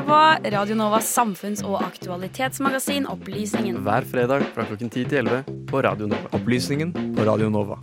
hører 0.00 0.40
på 0.40 0.50
Radio 0.54 0.76
Novas 0.76 1.08
samfunns- 1.12 1.62
og 1.66 1.82
aktualitetsmagasin 1.82 3.06
Opplysningen. 3.10 3.82
Hver 3.84 4.04
fredag 4.08 4.46
fra 4.54 4.64
klokken 4.64 4.88
10 4.88 5.04
til 5.10 5.18
11 5.26 5.66
på 5.68 5.82
Radio 5.82 6.06
Nova. 6.06 6.30
Opplysningen 6.32 6.92
på 7.16 7.24
Radio 7.26 7.50
Nova. 7.50 7.76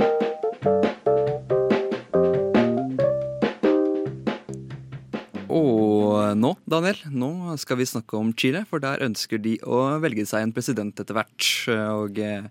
Og 5.48 6.38
nå, 6.38 6.56
Daniel, 6.66 6.98
nå 7.12 7.58
skal 7.58 7.78
vi 7.78 7.86
snakke 7.86 8.18
om 8.18 8.34
Chile, 8.34 8.66
for 8.66 8.82
der 8.82 9.04
ønsker 9.06 9.38
de 9.38 9.58
å 9.62 10.00
velge 10.02 10.26
seg 10.26 10.48
en 10.48 10.56
president 10.56 10.98
etter 10.98 11.18
hvert. 11.18 11.52
Og 11.70 12.18
eh, 12.18 12.50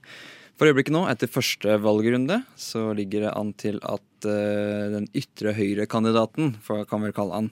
for 0.57 0.71
øyeblikket 0.71 0.95
nå, 0.95 1.07
etter 1.11 1.31
første 1.31 1.79
valgrunde, 1.83 2.43
så 2.57 2.93
ligger 2.95 3.27
det 3.27 3.35
an 3.35 3.53
til 3.59 3.83
at 3.83 4.25
uh, 4.25 4.87
den 4.95 5.05
ytre 5.13 5.53
høyre-kandidaten, 5.53 6.55
for 6.65 6.81
jeg 6.81 6.89
kan 6.89 7.05
vel 7.05 7.13
kalle 7.17 7.43
han 7.43 7.51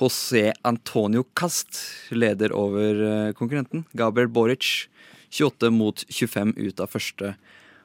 José 0.00 0.52
Antonio 0.66 1.22
Cast, 1.38 1.78
leder 2.10 2.54
over 2.56 3.02
uh, 3.02 3.32
konkurrenten 3.38 3.84
Gabriel 3.94 4.28
Boric. 4.28 4.88
28 5.34 5.70
mot 5.74 6.04
25 6.08 6.54
ut 6.56 6.80
av 6.82 6.90
første 6.92 7.34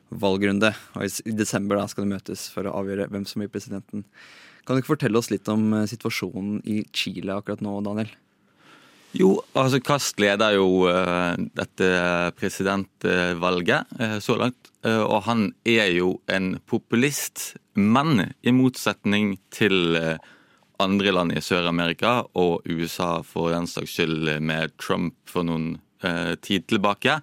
valgrunde. 0.10 0.72
Og 0.98 1.06
i, 1.06 1.34
desember 1.34 1.80
da 1.80 1.88
skal 1.90 2.06
de 2.06 2.14
møtes 2.14 2.48
for 2.54 2.66
å 2.70 2.76
avgjøre 2.82 3.10
hvem 3.10 3.26
som 3.30 3.42
blir 3.42 3.52
presidenten. 3.54 4.06
Kan 4.66 4.78
du 4.78 4.84
ikke 4.84 4.94
fortelle 4.94 5.18
oss 5.18 5.32
litt 5.34 5.50
om 5.50 5.70
uh, 5.74 5.86
situasjonen 5.90 6.64
i 6.70 6.84
Chile 6.94 7.38
akkurat 7.38 7.62
nå, 7.66 7.78
Daniel? 7.86 8.12
Jo, 9.18 9.40
altså 9.58 9.80
Kast 9.82 10.20
leder 10.22 10.54
jo 10.60 10.86
uh, 10.86 11.34
dette 11.58 11.88
presidentvalget 12.38 13.90
uh, 13.98 14.18
så 14.22 14.38
langt. 14.38 14.70
Uh, 14.86 15.02
og 15.02 15.24
han 15.26 15.48
er 15.66 15.90
jo 15.96 16.20
en 16.30 16.56
populist, 16.70 17.56
men 17.74 18.30
i 18.46 18.54
motsetning 18.54 19.34
til 19.54 19.98
andre 20.80 21.14
land 21.16 21.36
i 21.36 21.44
Sør-Amerika 21.44 22.22
og 22.40 22.66
USA 22.70 23.20
for 23.26 23.54
den 23.54 23.68
saks 23.70 23.98
skyld 23.98 24.32
med 24.42 24.76
Trump 24.82 25.16
for 25.30 25.48
noen 25.48 25.78
tid 26.40 26.64
tilbake, 26.72 27.18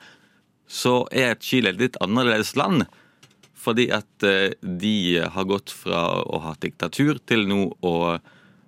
så 0.68 1.06
er 1.08 1.38
Chile 1.40 1.72
et 1.72 1.80
litt 1.80 1.94
annerledes 2.04 2.50
land. 2.60 2.84
Fordi 3.56 3.86
at 3.96 4.26
de 4.60 4.96
har 5.32 5.48
gått 5.48 5.72
fra 5.72 6.02
å 6.20 6.42
ha 6.44 6.52
diktatur 6.60 7.16
til 7.24 7.46
nå 7.48 7.62
å 7.80 7.94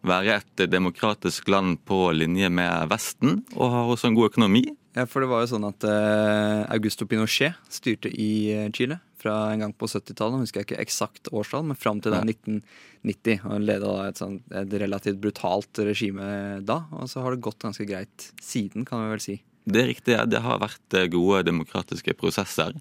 være 0.06 0.38
et 0.38 0.64
demokratisk 0.70 1.48
land 1.52 1.80
på 1.88 2.08
linje 2.14 2.48
med 2.52 2.88
Vesten, 2.92 3.42
og 3.56 3.72
har 3.74 3.90
også 3.92 4.10
en 4.10 4.18
god 4.18 4.32
økonomi. 4.32 4.64
Ja, 4.96 5.06
for 5.06 5.22
det 5.22 5.30
var 5.30 5.44
jo 5.44 5.52
sånn 5.52 5.68
at 5.68 5.84
eh, 5.86 6.64
Augusto 6.74 7.06
Pinochet 7.06 7.58
styrte 7.70 8.10
i 8.10 8.30
uh, 8.56 8.66
Chile 8.74 8.98
fra 9.18 9.34
en 9.52 9.64
gang 9.64 9.74
på 9.74 9.88
70-tallet. 9.90 10.44
Husker 10.44 10.62
jeg 10.62 10.68
ikke 10.68 10.82
eksakt 10.84 11.30
årstall, 11.34 11.66
men 11.68 11.78
fram 11.78 12.02
til 12.04 12.14
da 12.14 12.22
1990. 12.22 13.44
Og 13.48 13.66
leda 13.66 13.92
et, 14.06 14.20
sånt, 14.20 14.46
et 14.54 14.78
relativt 14.84 15.20
brutalt 15.22 15.82
regime 15.86 16.30
da. 16.66 16.82
Og 16.98 17.10
så 17.10 17.24
har 17.24 17.34
det 17.34 17.44
gått 17.46 17.62
ganske 17.64 17.88
greit 17.88 18.30
siden, 18.42 18.86
kan 18.88 19.04
vi 19.04 19.12
vel 19.16 19.24
si. 19.24 19.36
Det 19.68 19.82
er 19.82 19.90
riktig. 19.92 20.16
Det 20.32 20.40
har 20.44 20.62
vært 20.62 20.96
eh, 20.96 21.10
gode 21.12 21.44
demokratiske 21.50 22.16
prosesser. 22.18 22.78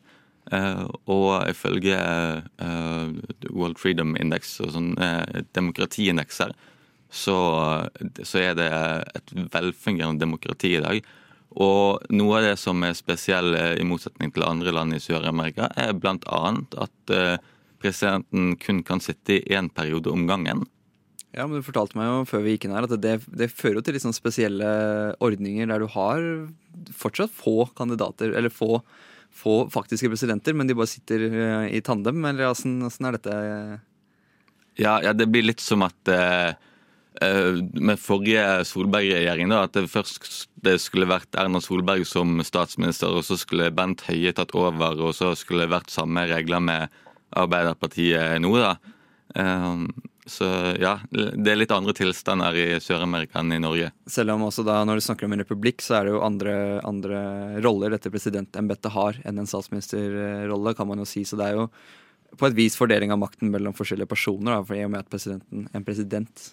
Uh, 0.48 0.86
og 1.12 1.42
ifølge 1.52 1.98
World 3.52 3.76
Freedom 3.82 4.14
Index 4.16 4.54
og 4.64 4.70
sånne 4.78 5.10
demokratiindekser 5.58 6.54
så, 7.10 7.38
så, 8.24 8.40
er 8.40 8.56
det 8.58 8.68
et 9.16 9.34
velfungerende 9.54 10.20
demokrati 10.20 10.76
i 10.76 10.84
dag. 10.84 11.02
Og 11.56 12.04
noe 12.14 12.40
av 12.40 12.46
det 12.50 12.56
som 12.60 12.82
er 12.84 12.96
spesielt 12.98 13.80
i 13.80 13.86
motsetning 13.88 14.34
til 14.36 14.46
andre 14.46 14.74
land 14.76 14.96
i 14.96 15.02
Sør-Amerika, 15.02 15.70
er 15.80 15.96
bl.a. 15.96 16.42
at 16.84 17.14
eh, 17.14 17.38
presidenten 17.82 18.56
kun 18.60 18.84
kan 18.86 19.02
sitte 19.04 19.40
i 19.40 19.56
én 19.56 19.70
periode 19.74 20.12
om 20.12 20.28
gangen. 20.28 20.66
Ja, 21.36 21.46
men 21.46 21.60
Du 21.60 21.66
fortalte 21.66 21.98
meg 22.00 22.10
jo 22.10 22.22
før 22.28 22.44
vi 22.46 22.56
gikk 22.56 22.68
inn 22.68 22.76
her 22.76 22.88
at 22.88 22.96
det, 23.02 23.20
det 23.28 23.52
fører 23.54 23.84
til 23.86 23.96
litt 23.96 24.06
sånn 24.06 24.16
spesielle 24.16 24.70
ordninger 25.24 25.70
der 25.70 25.84
du 25.84 25.90
har 25.94 26.22
fortsatt 26.94 27.34
få 27.34 27.70
kandidater, 27.78 28.34
eller 28.38 28.54
få, 28.54 28.82
få 29.34 29.60
faktiske 29.74 30.10
presidenter, 30.12 30.56
men 30.58 30.70
de 30.70 30.78
bare 30.78 30.92
sitter 30.92 31.28
eh, 31.30 31.68
i 31.78 31.84
tandem, 31.86 32.26
eller 32.28 32.52
åssen 32.52 32.86
er 32.86 33.18
dette? 33.18 33.36
Ja, 34.78 35.00
ja, 35.02 35.14
det 35.16 35.30
blir 35.32 35.48
litt 35.48 35.64
som 35.64 35.86
at 35.86 36.12
eh, 36.12 36.52
Eh, 36.52 36.56
med 37.22 38.00
forrige 38.02 38.44
Solberg-regjering 38.70 39.54
at 39.56 39.74
det 39.78 39.88
først 39.90 40.48
det 40.62 40.76
skulle 40.84 41.10
vært 41.10 41.38
Erna 41.38 41.62
Solberg 41.64 42.06
som 42.08 42.38
statsminister, 42.46 43.14
og 43.14 43.26
så 43.26 43.38
skulle 43.40 43.72
Bent 43.74 44.04
Høie 44.10 44.34
tatt 44.36 44.54
over, 44.58 45.00
og 45.00 45.16
så 45.18 45.34
skulle 45.38 45.66
det 45.66 45.74
vært 45.74 45.94
samme 45.94 46.28
regler 46.30 46.62
med 46.64 46.94
Arbeiderpartiet 47.38 48.38
nå, 48.44 48.54
da. 48.62 48.76
Eh, 49.36 49.88
så 50.28 50.48
ja, 50.76 50.98
det 51.12 51.54
er 51.54 51.60
litt 51.60 51.72
andre 51.72 51.94
tilstander 51.96 52.56
i 52.60 52.66
Sør-Amerika 52.84 53.40
enn 53.40 53.56
i 53.56 53.62
Norge. 53.64 53.94
Selv 54.12 54.34
om 54.36 54.44
også 54.50 54.66
da 54.68 54.82
når 54.84 55.00
du 55.00 55.06
snakker 55.06 55.28
om 55.28 55.38
en 55.38 55.44
republikk, 55.44 55.80
så 55.84 56.00
er 56.00 56.08
det 56.08 56.16
jo 56.18 56.24
andre, 56.26 56.56
andre 56.88 57.22
roller 57.64 57.96
dette 57.96 58.12
presidentembetet 58.12 58.92
har 58.92 59.22
enn 59.24 59.40
en 59.40 59.48
statsministerrolle, 59.48 60.76
kan 60.76 60.90
man 60.90 61.00
jo 61.00 61.08
si. 61.08 61.24
Så 61.28 61.40
det 61.40 61.48
er 61.48 61.62
jo 61.62 61.70
på 62.36 62.50
et 62.50 62.58
vis 62.58 62.76
fordeling 62.76 63.14
av 63.16 63.22
makten 63.24 63.54
mellom 63.54 63.76
forskjellige 63.78 64.12
personer, 64.12 64.58
da, 64.58 64.66
for 64.68 64.76
i 64.76 64.84
og 64.84 64.92
med 64.92 65.08
at 65.08 65.32
en 65.32 65.88
president 65.88 66.50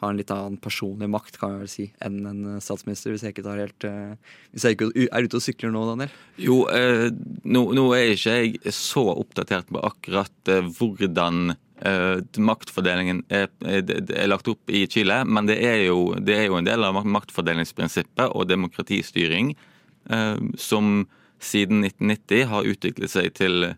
har 0.00 0.12
en 0.12 0.18
litt 0.18 0.30
annen 0.30 0.58
personlig 0.62 1.08
makt 1.10 1.38
kan 1.40 1.54
jeg 1.54 1.62
vel 1.62 1.70
si, 1.72 1.86
enn 2.04 2.18
en 2.28 2.42
eh, 2.54 2.58
statsminister, 2.62 3.12
hvis 3.14 3.24
jeg 3.26 3.34
ikke 3.34 3.54
helt 3.58 3.86
uh, 3.88 4.34
Hvis 4.52 4.66
jeg 4.66 4.76
ikke 4.76 4.90
er 5.08 5.26
ute 5.26 5.38
og 5.38 5.44
sykler 5.44 5.72
nå, 5.74 5.84
Daniel? 5.88 6.12
Jo, 6.40 6.58
eh, 6.70 7.08
nå, 7.44 7.62
nå, 7.76 7.86
er 7.96 8.12
ikke 8.14 8.36
jeg 8.36 8.74
så 8.74 9.04
oppdatert 9.14 9.70
på 9.72 9.82
akkurat 9.88 10.52
eh, 10.52 10.68
hvordan 10.78 11.54
eh, 11.82 12.20
maktfordelingen 12.50 13.24
er, 13.28 13.50
er, 13.66 13.82
er, 13.82 14.28
lagt 14.30 14.50
opp 14.50 14.70
i 14.70 14.84
Chile, 14.90 15.20
men 15.26 15.50
det 15.50 15.58
er 15.66 15.88
jo, 15.88 16.12
det 16.14 16.36
er 16.36 16.46
jo 16.48 16.60
en 16.60 16.68
del 16.68 16.86
av 16.86 17.00
maktfordelingsprinsippet 17.02 18.30
og 18.30 18.48
demokratistyring 18.50 19.54
eh, 19.54 20.38
som 20.58 21.02
siden 21.42 21.84
1990 21.86 22.48
har 22.50 22.72
utviklet 22.74 23.14
seg 23.14 23.34
til 23.38 23.74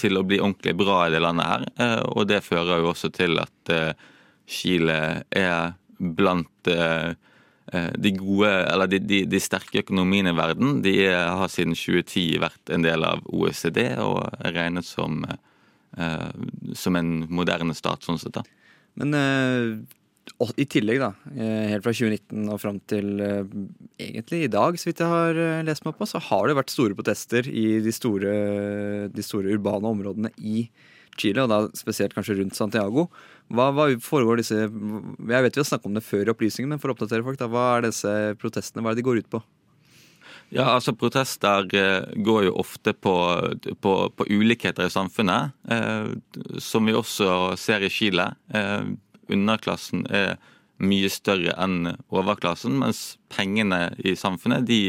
til 0.00 0.16
å 0.16 0.22
bli 0.24 0.38
ordentlig 0.40 0.72
bra 0.80 1.02
i 1.04 1.10
det 1.12 1.18
landet 1.20 1.44
her. 1.46 1.64
Og 2.16 2.24
det 2.30 2.38
fører 2.42 2.80
jo 2.80 2.88
også 2.90 3.10
til 3.12 3.36
at 3.38 3.70
Chile 4.48 4.98
er 5.28 5.72
blant 6.02 6.70
eh, 6.70 7.14
eh, 7.72 7.90
de 7.98 8.12
gode, 8.16 8.50
eller 8.50 8.90
de, 8.90 9.00
de, 9.02 9.22
de, 9.30 9.40
sterke 9.42 9.82
økonomiene 9.84 10.32
i 10.32 10.38
verden. 10.38 10.80
De 10.84 10.96
har 11.12 11.52
siden 11.52 11.76
2010 11.78 12.42
vært 12.42 12.74
en 12.74 12.86
del 12.86 13.06
av 13.06 13.24
OECD 13.30 13.84
og 14.02 14.26
regnet 14.56 14.88
som, 14.88 15.22
eh, 15.96 16.30
som 16.78 16.98
en 16.98 17.16
moderne 17.30 17.76
stat, 17.78 18.04
sånn 18.04 18.20
sett. 18.22 18.38
da. 18.38 18.44
Men 18.98 19.16
i 20.60 20.66
tillegg, 20.68 21.00
da, 21.00 21.14
helt 21.34 21.82
fra 21.82 21.94
2019 21.96 22.50
og 22.52 22.58
fram 22.60 22.76
til 22.86 23.22
egentlig 23.96 24.42
i 24.44 24.50
dag, 24.52 24.76
så 24.78 24.90
vidt 24.90 25.00
jeg 25.00 25.10
har 25.10 25.40
lest 25.64 25.86
meg 25.86 25.96
på, 25.96 26.06
så 26.06 26.20
har 26.28 26.46
det 26.46 26.58
vært 26.58 26.74
store 26.74 26.98
protester 26.98 27.48
i 27.48 27.80
de 27.82 27.94
store, 27.94 28.34
de 29.10 29.24
store 29.24 29.54
urbane 29.56 29.88
områdene 29.88 30.30
i 30.38 30.66
Chile, 31.20 31.44
og 31.44 31.50
da 31.52 31.60
spesielt 31.76 32.14
kanskje 32.16 32.38
rundt 32.38 32.56
Santiago. 32.56 33.08
Hva, 33.52 33.70
hva, 33.76 33.88
foregår 34.00 34.40
disse 34.40 34.56
Jeg 34.56 34.70
vet 35.44 35.56
vi 35.56 35.60
har 35.60 35.66
snakket 35.68 35.90
om 35.90 35.96
det 35.98 36.04
før 36.06 36.28
i 36.28 36.32
opplysningen, 36.32 36.72
men 36.72 36.82
for 36.82 36.92
å 36.92 36.96
oppdatere 36.96 37.26
folk, 37.26 37.40
da, 37.40 37.50
hva 37.52 37.66
er 37.76 37.88
disse 37.88 38.12
protestene? 38.40 38.84
Hva 38.84 38.92
er 38.92 38.96
det 38.96 39.04
de 39.04 39.08
går 39.10 39.24
ut 39.24 39.32
på? 39.32 39.42
Ja, 40.52 40.66
altså 40.74 40.92
Protester 40.92 41.64
eh, 41.76 42.10
går 42.20 42.46
jo 42.50 42.56
ofte 42.60 42.92
på, 42.92 43.14
på, 43.80 43.92
på 44.12 44.26
ulikheter 44.28 44.84
i 44.84 44.92
samfunnet, 44.92 45.54
eh, 45.64 46.12
som 46.60 46.88
vi 46.88 46.96
også 46.96 47.54
ser 47.56 47.84
i 47.86 47.88
Chile. 47.92 48.26
Eh, 48.52 48.90
underklassen 49.32 50.04
er 50.12 50.36
mye 50.82 51.08
større 51.12 51.54
enn 51.62 51.94
overklassen, 52.12 52.76
mens 52.82 53.16
pengene 53.32 53.94
i 54.04 54.12
samfunnet 54.18 54.68
de 54.68 54.82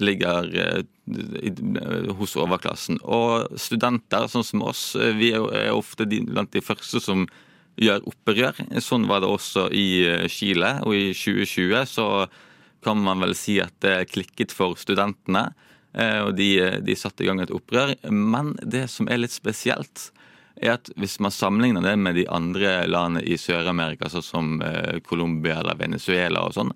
ligger 0.00 0.48
eh, 0.62 2.12
hos 2.18 2.36
overklassen. 2.38 3.00
Og 3.04 3.58
studenter, 3.60 4.28
sånn 4.30 4.46
som 4.46 4.64
oss, 4.66 4.90
eh, 4.96 5.14
vi 5.18 5.32
er 5.34 5.72
ofte 5.74 6.06
blant 6.08 6.52
de 6.54 6.64
første 6.64 7.02
som 7.02 7.26
gjør 7.78 8.04
opprør. 8.10 8.58
Sånn 8.82 9.06
var 9.10 9.22
det 9.22 9.30
også 9.30 9.68
i 9.74 9.88
eh, 10.06 10.26
Chile, 10.32 10.78
og 10.86 10.96
i 10.96 11.10
2020 11.14 11.88
så 11.90 12.08
kan 12.84 13.00
man 13.02 13.22
vel 13.24 13.34
si 13.38 13.58
at 13.62 13.74
det 13.82 14.10
klikket 14.12 14.54
for 14.54 14.78
studentene. 14.78 15.48
Eh, 15.98 16.20
og 16.26 16.34
de, 16.38 16.52
de 16.84 16.96
satte 16.98 17.24
i 17.24 17.28
gang 17.28 17.42
et 17.42 17.54
opprør. 17.54 17.94
Men 18.10 18.54
det 18.62 18.86
som 18.92 19.08
er 19.10 19.22
litt 19.22 19.34
spesielt, 19.34 20.10
er 20.58 20.74
at 20.74 20.90
hvis 20.98 21.18
man 21.22 21.34
sammenligner 21.34 21.84
det 21.84 21.94
med 22.00 22.18
de 22.18 22.26
andre 22.30 22.82
landene 22.90 23.22
i 23.22 23.38
Sør-Amerika, 23.38 24.10
sånn 24.10 24.26
som 24.26 24.54
eh, 24.64 24.98
Colombia 25.06 25.60
eller 25.62 25.78
Venezuela 25.78 26.44
og 26.46 26.56
sånn, 26.56 26.72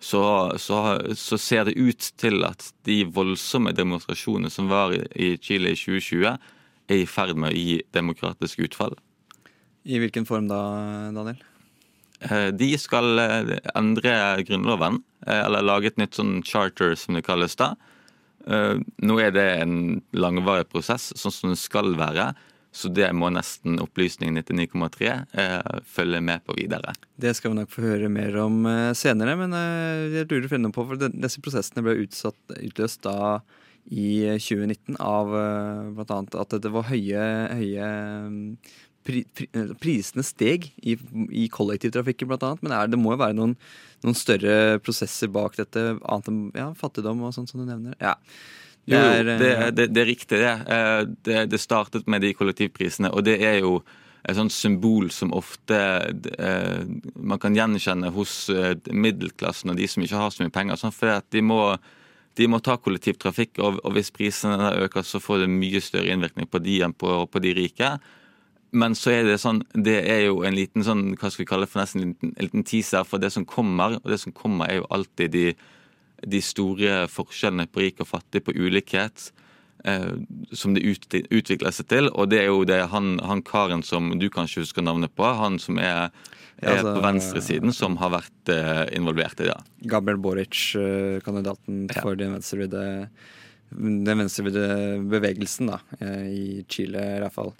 så, 0.00 0.22
så, 0.60 0.80
så, 1.16 1.38
ser 1.40 1.64
det 1.66 1.78
ut 1.80 2.10
til 2.20 2.44
at 2.44 2.68
de 2.86 3.00
voldsomme 3.08 3.72
demonstrasjonene 3.72 4.52
som 4.52 4.68
var 4.70 4.92
i 4.92 5.34
Chile 5.40 5.72
i 5.72 5.78
2020, 5.78 6.36
er 6.86 7.02
i 7.02 7.08
ferd 7.08 7.34
med 7.38 7.54
å 7.54 7.56
gi 7.56 7.80
demokratisk 7.96 8.62
utfall. 8.68 8.94
I 9.86 10.00
hvilken 10.02 10.26
form 10.28 10.48
da, 10.50 10.60
Daniel? 11.14 11.40
Eh, 12.20 12.48
de 12.56 12.70
skal 12.80 13.20
eh, 13.20 13.52
endre 13.76 14.14
Grunnloven, 14.46 15.00
eh, 15.26 15.42
eller 15.42 15.64
lage 15.64 15.92
et 15.92 16.00
nytt 16.00 16.16
sånn 16.18 16.40
charter, 16.46 16.94
som 16.98 17.16
det 17.16 17.26
kalles 17.26 17.58
da. 17.58 17.74
Nå 18.46 19.16
er 19.18 19.32
det 19.34 19.44
en 19.58 19.72
langvarig 20.14 20.68
prosess, 20.70 21.08
sånn 21.18 21.32
som 21.34 21.50
det 21.50 21.58
skal 21.58 21.96
være. 21.98 22.28
Så 22.76 22.90
det 22.92 23.08
må 23.16 23.30
nesten 23.32 23.78
Opplysning 23.80 24.34
99,3 24.36 25.12
eh, 25.32 25.76
følge 25.88 26.20
med 26.20 26.44
på 26.44 26.56
videre. 26.58 26.92
Det 27.16 27.32
skal 27.36 27.54
vi 27.54 27.60
nok 27.62 27.70
få 27.72 27.86
høre 27.86 28.10
mer 28.12 28.36
om 28.42 28.66
eh, 28.68 28.90
senere, 28.98 29.36
men 29.40 29.56
eh, 29.56 30.18
jeg 30.18 30.28
lurer 30.28 30.50
fremme 30.50 30.72
på, 30.74 30.84
for 30.84 31.00
disse 31.00 31.40
prosessene 31.44 31.84
ble 31.86 31.96
utsatt, 32.04 32.36
utløst 32.58 33.00
da 33.06 33.38
i 33.86 34.26
2019 34.34 34.98
av 35.00 35.32
eh, 35.40 35.88
bl.a. 35.96 36.18
at 36.42 36.58
det 36.60 36.74
var 36.74 36.90
høye, 36.90 37.24
høye 37.56 37.88
pri, 39.06 39.24
Prisene 39.80 40.26
steg 40.26 40.68
i, 40.76 40.98
i 41.30 41.46
kollektivtrafikken 41.52 42.28
bl.a., 42.28 42.52
men 42.60 42.76
er, 42.76 42.92
det 42.92 43.00
må 43.00 43.14
jo 43.14 43.22
være 43.22 43.38
noen, 43.38 43.56
noen, 44.04 44.18
større 44.18 44.82
prosesser 44.84 45.32
bak 45.32 45.56
dette, 45.56 45.88
annet 46.02 46.30
enn 46.32 46.44
ja, 46.58 46.70
fattigdom 46.76 47.24
og 47.24 47.32
sånn 47.38 47.48
som 47.48 47.62
du 47.62 47.68
nevner. 47.70 47.96
Ja. 48.02 48.18
Det 48.86 48.96
er, 48.96 49.16
jo, 49.18 49.36
det, 49.42 49.52
det, 49.74 49.86
det 49.90 50.02
er 50.02 50.06
riktig, 50.06 50.38
det. 50.38 51.46
det. 51.50 51.58
startet 51.58 52.06
med 52.06 52.22
de 52.22 52.32
kollektivprisene, 52.38 53.10
og 53.10 53.24
det 53.26 53.40
er 53.42 53.58
jo 53.58 53.80
et 54.26 54.38
sånt 54.38 54.54
symbol 54.54 55.10
som 55.14 55.32
ofte 55.34 55.76
eh, 55.78 56.82
man 57.14 57.40
kan 57.42 57.54
gjenkjenne 57.54 58.10
hos 58.14 58.48
eh, 58.50 58.74
middelklassen 58.90 59.70
og 59.70 59.78
de 59.78 59.86
som 59.90 60.02
ikke 60.02 60.18
har 60.18 60.34
så 60.34 60.42
mye 60.42 60.54
penger. 60.54 60.78
Sånn 60.80 60.94
for 60.94 61.14
at 61.14 61.26
de 61.34 61.42
må 61.46 61.60
de 62.36 62.46
må 62.52 62.58
ta 62.60 62.74
kollektivtrafikk, 62.76 63.56
og, 63.64 63.78
og 63.80 63.94
hvis 63.96 64.12
prisene 64.12 64.74
øker, 64.84 65.06
så 65.08 65.20
får 65.22 65.44
det 65.44 65.52
mye 65.54 65.80
større 65.80 66.12
innvirkning 66.12 66.48
på 66.52 66.60
de 66.60 66.82
enn 66.84 66.92
på, 66.92 67.22
på, 67.32 67.40
de 67.40 67.54
rike. 67.56 67.94
Men 68.76 68.96
så 68.98 69.14
er 69.14 69.24
det 69.24 69.38
sånn, 69.40 69.62
det 69.72 70.02
er 70.02 70.26
jo 70.26 70.42
en 70.44 70.56
liten 70.56 70.84
sånn, 70.84 71.14
hva 71.16 71.30
skal 71.32 71.46
vi 71.46 71.48
kalle 71.48 71.64
det 71.64 71.72
for 71.72 71.80
nesten 71.80 72.02
en 72.02 72.10
liten, 72.10 72.34
en 72.34 72.48
liten 72.48 72.66
teaser 72.68 73.08
for 73.08 73.22
det 73.22 73.30
som 73.32 73.46
kommer. 73.48 73.96
Og 74.02 74.12
det 74.12 74.20
som 74.20 74.34
kommer, 74.36 74.68
er 74.68 74.82
jo 74.82 74.90
alltid 74.92 75.32
de, 75.32 75.46
de 76.24 76.40
store 76.44 77.04
forskjellene 77.12 77.68
på 77.68 77.82
rik 77.84 78.00
og 78.04 78.08
fattig, 78.14 78.44
på 78.46 78.54
ulikhet. 78.56 79.30
Eh, 79.86 80.14
som 80.52 80.74
det 80.74 80.82
utvikler 80.82 81.74
seg 81.74 81.86
til. 81.90 82.08
Og 82.14 82.30
det 82.32 82.40
er 82.42 82.48
jo 82.48 82.64
det 82.66 82.80
han, 82.90 83.16
han 83.22 83.42
karen 83.46 83.84
som 83.86 84.14
du 84.18 84.26
kanskje 84.32 84.64
husker 84.64 84.82
navnet 84.82 85.12
på, 85.14 85.26
han 85.38 85.60
som 85.62 85.78
er 85.78 86.08
altså, 86.62 86.94
på 86.96 87.04
venstresiden 87.04 87.74
som 87.76 87.98
har 88.00 88.14
vært 88.16 88.50
uh, 88.50 88.86
involvert 88.96 89.42
i 89.44 89.50
det. 89.50 89.56
Gabriel 89.86 90.18
Boric, 90.22 90.58
uh, 90.74 91.20
kandidaten 91.22 91.84
ja. 91.92 92.00
for 92.00 92.18
den 92.18 92.34
venstrevridde 92.34 92.86
den 93.76 94.20
venstrevridde 94.22 94.66
bevegelsen 95.10 95.72
da, 95.72 95.80
i 96.30 96.62
Chile, 96.70 97.02
i 97.16 97.22
hvert 97.24 97.34
fall. 97.34 97.50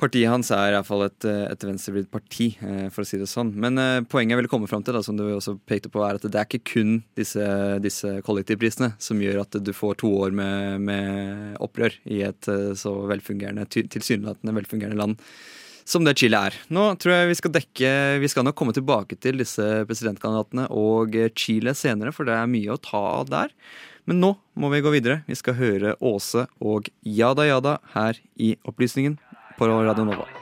Partiet 0.00 0.30
hans 0.32 0.48
er 0.54 0.74
iallfall 0.74 1.04
et, 1.06 1.26
et 1.26 1.64
venstrevridd 1.66 2.08
parti, 2.10 2.48
for 2.90 3.04
å 3.04 3.06
si 3.06 3.20
det 3.20 3.28
sånn. 3.30 3.52
Men 3.54 3.78
poenget 4.10 4.34
jeg 4.34 4.40
ville 4.40 4.50
komme 4.50 4.70
fram 4.70 4.82
til, 4.82 4.96
da, 4.96 5.02
som 5.06 5.18
du 5.18 5.22
også 5.28 5.54
pekte 5.68 5.92
på, 5.92 6.02
er 6.02 6.18
at 6.18 6.26
det 6.26 6.40
er 6.40 6.48
ikke 6.48 6.72
kun 6.72 6.96
disse, 7.18 7.46
disse 7.84 8.16
kollektivprisene 8.26 8.96
som 8.98 9.22
gjør 9.22 9.44
at 9.44 9.60
du 9.62 9.70
får 9.76 10.00
to 10.02 10.10
år 10.24 10.34
med, 10.34 10.82
med 10.88 11.56
opprør 11.62 11.94
i 12.10 12.24
et 12.26 12.50
så 12.80 12.96
velfungerende, 13.12 13.68
tilsynelatende 13.70 14.56
velfungerende 14.58 14.98
land 14.98 15.22
som 15.84 16.04
det 16.06 16.16
Chile 16.18 16.40
er. 16.48 16.56
Nå 16.72 16.84
tror 17.00 17.14
jeg 17.14 17.30
vi 17.30 17.38
skal 17.38 17.54
dekke 17.56 17.92
Vi 18.22 18.30
skal 18.30 18.46
nok 18.46 18.58
komme 18.58 18.74
tilbake 18.76 19.18
til 19.20 19.40
disse 19.42 19.64
presidentkandidatene 19.88 20.68
og 20.70 21.16
Chile 21.38 21.74
senere, 21.78 22.14
for 22.14 22.28
det 22.28 22.36
er 22.36 22.50
mye 22.50 22.74
å 22.74 22.80
ta 22.80 23.02
av 23.22 23.32
der. 23.32 23.54
Men 24.08 24.18
nå 24.22 24.32
må 24.58 24.70
vi 24.72 24.82
gå 24.82 24.92
videre. 24.94 25.20
Vi 25.28 25.38
skal 25.38 25.58
høre 25.58 25.94
Åse 26.02 26.48
og 26.58 26.90
Jada 27.06 27.46
Jada 27.46 27.76
her 27.94 28.18
i 28.34 28.54
Opplysningen 28.66 29.18
på 29.58 29.66
Radio 29.66 30.04
Nova. 30.04 30.41